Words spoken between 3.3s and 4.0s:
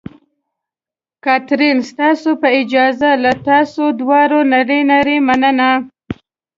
تاسو